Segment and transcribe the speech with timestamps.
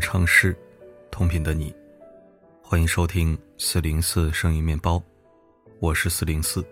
[0.00, 0.56] 城市，
[1.10, 1.72] 同频的你，
[2.62, 5.00] 欢迎收听四零四声音面包，
[5.78, 6.64] 我是四零四。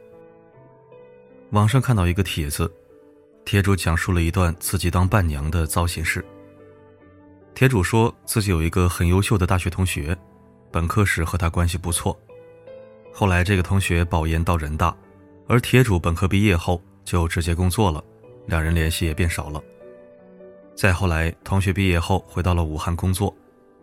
[1.51, 2.73] 网上看到一个帖子，
[3.45, 6.25] 帖主讲述了一段自己当伴娘的糟心事。
[7.55, 10.17] 帖主说自己有一个很优秀的大学同学，
[10.73, 12.19] 本科时和他关系不错，
[13.13, 14.97] 后来这个同学保研到人大，
[15.47, 18.03] 而帖主本科毕业后就直接工作了，
[18.47, 19.63] 两人联系也变少了。
[20.79, 23.37] 再后来，同学毕业后回到了武汉工作，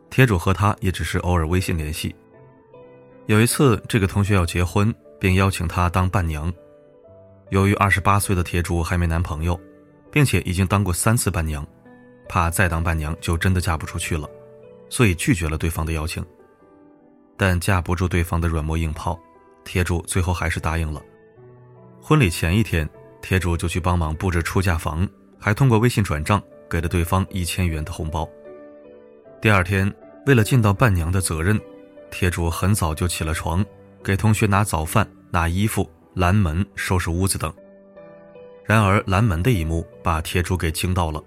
[0.09, 2.15] 铁主和他也只是偶尔微信联系。
[3.25, 6.49] 有一次，这个同学要结婚，并邀请他当伴娘。
[7.49, 9.59] 由于二十八岁的铁柱还没男朋友，
[10.09, 11.67] 并且已经当过三次伴娘，
[12.29, 14.25] 怕再当伴娘就真的嫁不出去了，
[14.89, 16.25] 所以拒绝了对方的邀请。
[17.35, 19.19] 但架不住对方的软磨硬泡，
[19.65, 21.03] 铁柱最后还是答应了。
[22.01, 22.89] 婚礼前一天，
[23.21, 25.05] 铁柱就去帮忙布置出嫁房，
[25.37, 26.41] 还通过微信转账。
[26.69, 28.27] 给了对方一千元的红包。
[29.41, 29.93] 第二天，
[30.25, 31.59] 为了尽到伴娘的责任，
[32.09, 33.63] 铁柱很早就起了床，
[34.03, 37.53] 给同学拿早饭、拿衣服、拦门、收拾屋子等。
[38.63, 41.23] 然而，拦门的一幕把铁柱给惊到了。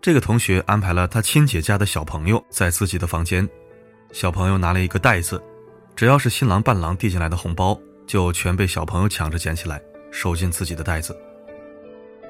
[0.00, 3.46] 这个同学安排了他亲姐家的小朋友在自己的房间，
[4.12, 5.42] 小朋友拿了一个袋子，
[5.94, 11.14] 只要是新郎伴郎递进来的红包，就全被小朋友抢着捡起来，收进自己的袋子。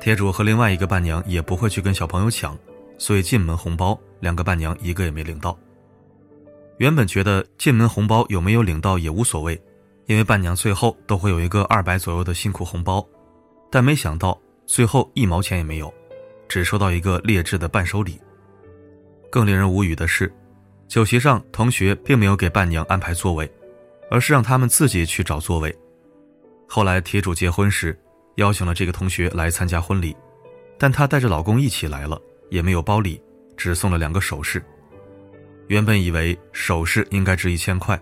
[0.00, 2.56] 铁主和另外一个伴娘也不会去跟小朋友抢，
[2.98, 5.58] 所以进门红包两个伴娘一个也没领到。
[6.76, 9.60] 原本觉得进门红包有没有领到也无所谓，
[10.06, 13.04] 因为伴娘最后都会有一个二百左右的辛苦红包，
[13.70, 15.92] 但没想到最后一毛钱也没有，
[16.48, 18.20] 只收到一个劣质的伴手礼。
[19.30, 20.32] 更令人无语的是，
[20.86, 23.50] 酒席上同学并没有给伴娘安排座位，
[24.10, 25.76] 而是让他们自己去找座位。
[26.68, 27.98] 后来铁主结婚时。
[28.38, 30.16] 邀请了这个同学来参加婚礼，
[30.78, 33.20] 但她带着老公一起来了，也没有包礼，
[33.56, 34.64] 只送了两个首饰。
[35.66, 38.00] 原本以为首饰应该值一千块，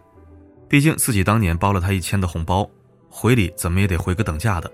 [0.69, 2.71] 毕竟自己当年包了她一千的红包，
[3.09, 4.71] 回礼怎么也得回个等价的。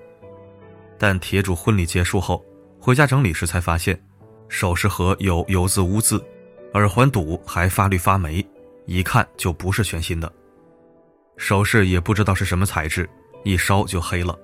[0.98, 2.44] 但铁主婚礼结束后
[2.80, 4.00] 回家整理时才发现，
[4.48, 6.20] 首饰盒有油渍污渍，
[6.74, 8.44] 耳环堵还发绿发霉，
[8.86, 10.30] 一看就不是全新的。
[11.36, 13.08] 首饰也不知道是什么材质，
[13.44, 14.36] 一烧就黑了。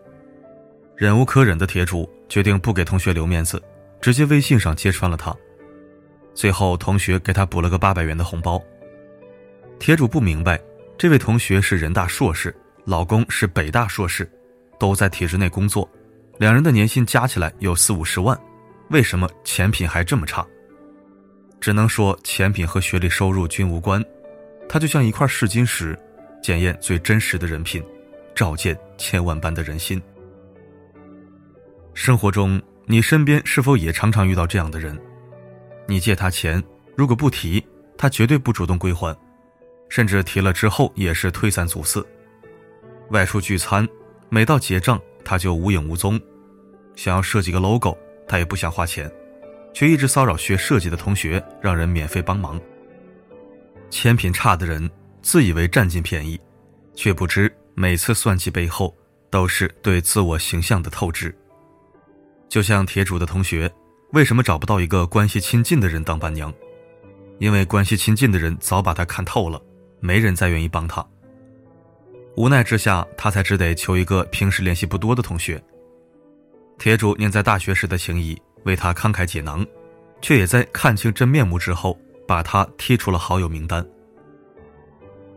[0.98, 3.62] 忍无可忍的铁主决定不给同学留面子，
[4.00, 5.32] 直接微信上揭穿了他。
[6.34, 8.60] 最后，同学给他补了个八百元的红包。
[9.78, 10.60] 铁主不明白，
[10.98, 12.52] 这位同学是人大硕士，
[12.84, 14.28] 老公是北大硕士，
[14.76, 15.88] 都在体制内工作，
[16.36, 18.36] 两人的年薪加起来有四五十万，
[18.90, 20.44] 为什么钱品还这么差？
[21.60, 24.04] 只能说钱品和学历、收入均无关，
[24.68, 25.96] 他就像一块试金石，
[26.42, 27.80] 检验最真实的人品，
[28.34, 30.02] 照见千万般的人心。
[32.00, 34.96] 生活中，你身边是否也常常遇到这样的人？
[35.88, 36.62] 你借他钱，
[36.96, 37.66] 如果不提，
[37.98, 39.14] 他绝对不主动归还，
[39.88, 42.06] 甚至提了之后也是推三阻四。
[43.10, 43.86] 外出聚餐，
[44.28, 46.18] 每到结账他就无影无踪。
[46.94, 47.98] 想要设计个 logo，
[48.28, 49.10] 他也不想花钱，
[49.74, 52.60] 却一直骚扰学设计的同学，让人免费帮忙。
[53.90, 54.88] 钱品差的人
[55.20, 56.40] 自以为占尽便宜，
[56.94, 58.96] 却不知每次算计背后
[59.30, 61.36] 都是对自我形象的透支。
[62.48, 63.70] 就像铁主的同学，
[64.12, 66.52] 为什么找不到一个关系亲近的人当伴娘？
[67.38, 69.60] 因为关系亲近的人早把他看透了，
[70.00, 71.06] 没人再愿意帮他。
[72.36, 75.62] 无奈之下，他才只得求一个平时联系不多的同学。
[76.78, 79.66] 铁主念在大学时的情谊，为他慷慨解囊，
[80.22, 83.86] 却也在看清真面目之后，把他踢出了好友名单。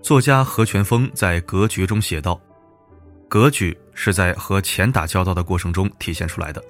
[0.02, 2.40] 作家何全峰在《格局》中写道
[3.30, 6.64] ：“格局是在和钱打交道的过程中体现出来的。”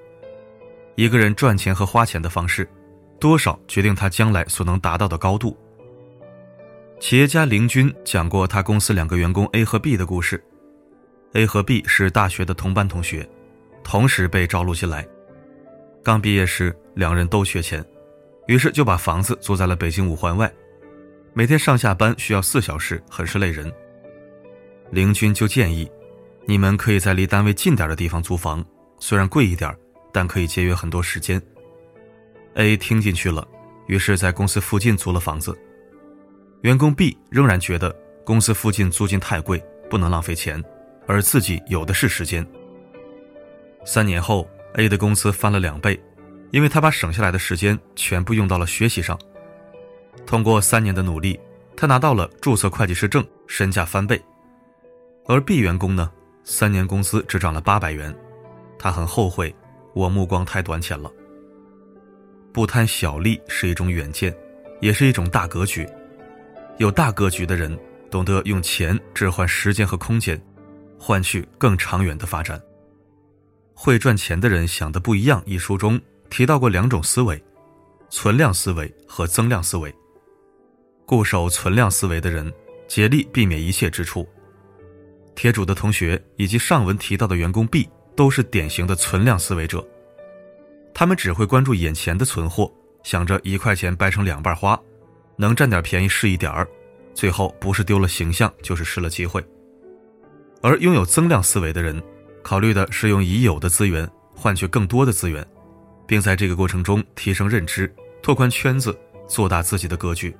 [0.96, 2.69] 一个人赚钱和花钱的方式，
[3.19, 5.57] 多少决定他将来所能达到的高度。
[6.99, 10.43] 企业家林军讲过他公司两个员工 A 和 B 的故事。
[11.34, 13.28] A 和 B 是大学的同班同学，
[13.84, 15.08] 同时被招录进来。
[16.03, 17.84] 刚毕业时，两人都缺钱，
[18.47, 20.52] 于是就把房子租在了北京五环外，
[21.34, 23.72] 每天上下班需要四小时，很是累人。
[24.91, 25.90] 林军就建议，
[26.46, 28.64] 你们可以在离单位近点的地方租房，
[28.99, 29.73] 虽然贵一点。
[30.11, 31.41] 但可以节约很多时间。
[32.55, 33.47] A 听进去了，
[33.87, 35.58] 于是在公司附近租了房子。
[36.61, 40.63] 员工 B 仍然觉得公司附近租金太贵，不能浪费钱，
[41.08, 42.46] 而自己有的是时间。
[43.84, 45.99] 三年后，A 的工资翻了两倍，
[46.52, 49.17] 因为他把省下来的时间全部用到了学习上。
[50.25, 51.40] 通过三年的努力，
[51.75, 54.22] 他拿到了注册会计师证，身价翻倍。
[55.25, 56.11] 而 B 员工呢，
[56.43, 58.16] 三年工资只涨了八百元，
[58.78, 59.55] 他很后悔。
[59.93, 61.11] 我目光太短浅了。
[62.53, 64.35] 不贪小利是一种远见，
[64.82, 65.88] 也是一种大格局。
[66.78, 67.78] 有大格局的人，
[68.09, 70.41] 懂得用钱置换时间和空间，
[70.97, 72.61] 换取更长远的发展。
[73.73, 75.41] 会赚钱的人想的不一样。
[75.46, 75.99] 一书中
[76.29, 77.41] 提到过两种思维：
[78.09, 79.93] 存量思维和增量思维。
[81.05, 82.52] 固守存量思维的人，
[82.88, 84.28] 竭力避免一切支出。
[85.35, 89.85] 贴主的同学以及上文提到的员工 B 都是典型的存量思维者。
[90.93, 92.72] 他们只会关注眼前的存货，
[93.03, 94.79] 想着一块钱掰成两半花，
[95.35, 96.67] 能占点便宜是一点儿，
[97.13, 99.43] 最后不是丢了形象，就是失了机会。
[100.61, 102.02] 而拥有增量思维的人。
[102.43, 105.46] 考虑的是用已有的资源换取更多的资源，
[106.07, 108.97] 并在这个过程中提升认知、拓宽圈子、
[109.28, 110.35] 做大自己的格局。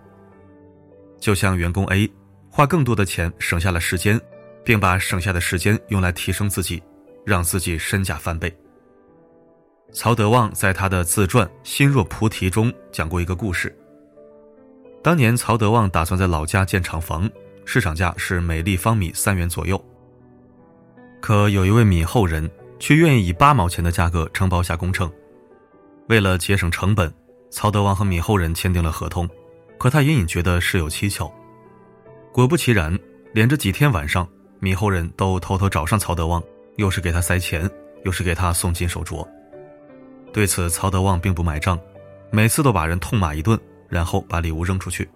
[1.19, 2.12] 就像员工 A
[2.50, 4.19] 花更多的钱省下了时间，
[4.65, 6.81] 并把省下的时间用来提升自己，
[7.25, 8.56] 让自己身价翻倍。
[9.94, 13.75] 曹德旺在他的自传《心若菩提》中讲过一个故事。
[15.03, 17.29] 当年曹德旺打算在老家建厂房，
[17.65, 19.83] 市场价是每立方米三元左右。
[21.19, 25.12] 可有一位闽后人却愿意以八毛钱的价格承包下工程，
[26.07, 27.13] 为了节省成本，
[27.50, 29.29] 曹德旺和闽后人签订了合同。
[29.77, 31.31] 可他隐隐觉得事有蹊跷。
[32.31, 32.97] 果不其然，
[33.33, 34.27] 连着几天晚上，
[34.59, 36.41] 闽后人都偷偷找上曹德旺，
[36.77, 37.69] 又是给他塞钱，
[38.03, 39.27] 又是给他送金手镯。
[40.33, 41.79] 对此，曹德旺并不买账，
[42.31, 43.59] 每次都把人痛骂一顿，
[43.89, 45.09] 然后把礼物扔出去。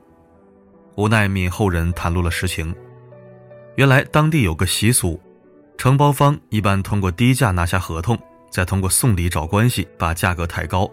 [0.95, 2.73] 无奈闽后人袒露了实情，
[3.75, 5.19] 原来当地有个习俗。
[5.77, 8.17] 承包方一般通过低价拿下合同，
[8.49, 10.89] 再通过送礼找关系把价格抬高。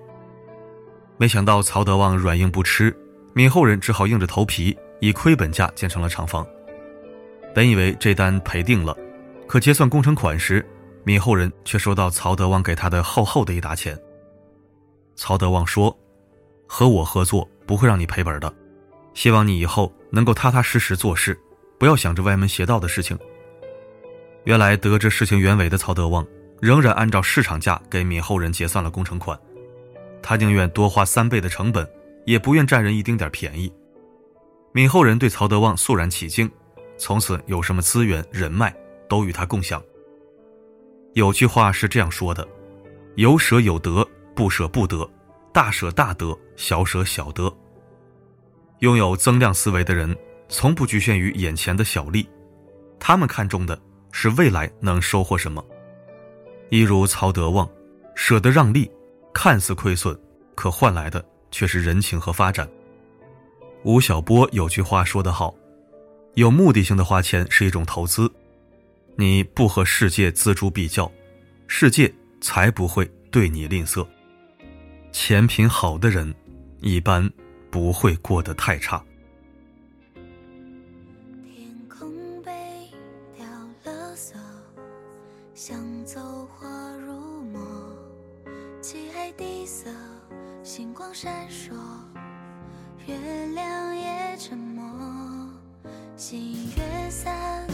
[1.18, 2.92] 没想到曹德旺软硬不吃，
[3.32, 6.44] 闽后人只好硬着头皮以亏本价建成了厂房。
[7.54, 8.96] 本以为这单赔定了，
[9.52, 10.66] 可结算工程款时，
[11.04, 13.94] 闽后人却收到曹德旺给他的厚厚的一沓钱。
[15.14, 15.94] 曹德旺说
[16.66, 18.50] ：“和我合作不会让你赔本的，
[19.12, 21.38] 希望你以后能够踏踏实实做事，
[21.78, 23.18] 不要想着歪门邪道的事情。”
[24.44, 26.26] 原来得知事情原委的曹德旺，
[26.58, 29.38] 仍然按照市场价给闽后人结算了工程款。
[30.22, 31.86] 他宁愿多花三倍的成本，
[32.24, 33.70] 也不愿占人一丁点便宜。
[34.72, 36.50] 闽后人对曹德旺肃然起敬，
[36.96, 38.74] 从此有什么资源人脉
[39.12, 39.82] 都与他共享。
[41.12, 42.48] 有句话是这样说的
[43.16, 45.06] ：“有舍有得，不舍不得；
[45.52, 47.54] 大舍大得，小舍小得。”
[48.80, 50.16] 拥有增量思维的人，
[50.48, 52.26] 从不局限于眼前的小利，
[52.98, 53.78] 他们看重的。
[54.14, 55.62] 是未来能收获什么？
[56.68, 57.68] 一如曹德旺，
[58.14, 58.90] 舍得让利，
[59.32, 60.18] 看似亏损，
[60.54, 62.68] 可换来的却是人情和发展。
[63.84, 65.54] 吴晓波有句话说得好
[66.36, 68.30] ：“有目的性的花钱是一种投资，
[69.14, 71.10] 你不和世界锱铢必较，
[71.66, 74.06] 世界才不会对你吝啬。
[75.12, 76.34] 钱品好的人，
[76.80, 77.30] 一般
[77.70, 79.04] 不会过得太差。”
[81.44, 82.52] 天空被
[83.36, 83.44] 掉
[83.84, 84.34] 了色，
[85.54, 86.66] 想走火
[86.98, 87.12] 入
[87.44, 87.60] 魔，
[88.80, 89.90] 漆黑底色，
[90.62, 91.74] 星光闪烁，
[93.06, 93.14] 月
[93.54, 94.82] 亮也沉默，
[96.16, 97.66] 星月散，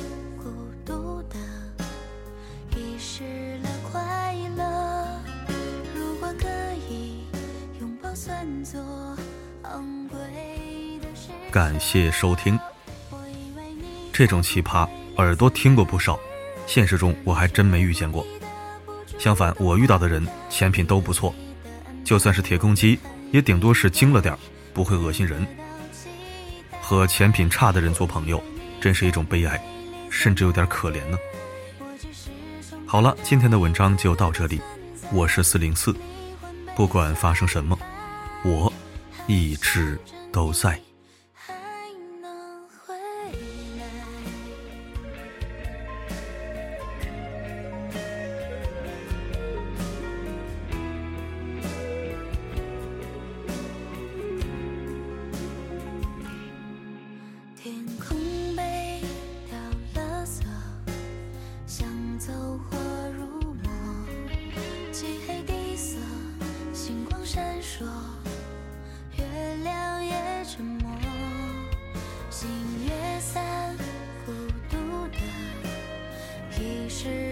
[11.50, 12.58] 感谢收听。
[14.12, 16.18] 这种奇葩，耳朵听过不少，
[16.66, 18.26] 现实中我还真没遇见过。
[19.18, 21.34] 相反，我遇到的人钱品都不错，
[22.04, 22.98] 就算是铁公鸡。
[23.30, 24.34] 也顶多是精了点
[24.72, 25.46] 不会恶心人。
[26.80, 28.42] 和钱品差的人做朋友，
[28.80, 29.62] 真是一种悲哀，
[30.08, 31.18] 甚至有点可怜呢。
[32.86, 34.62] 好了，今天的文章就到这里，
[35.12, 35.94] 我是四零四，
[36.74, 37.78] 不管发生什么，
[38.44, 38.72] 我
[39.26, 39.98] 一直
[40.32, 40.87] 都在。
[72.30, 72.48] 星
[72.84, 73.74] 月散
[74.26, 74.32] 孤
[74.70, 74.76] 独
[75.08, 77.27] 的一世